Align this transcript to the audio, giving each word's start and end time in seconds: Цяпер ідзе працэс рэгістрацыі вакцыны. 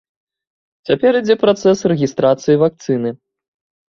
Цяпер 0.89 1.11
ідзе 1.19 1.35
працэс 1.43 1.79
рэгістрацыі 1.91 2.57
вакцыны. 2.65 3.13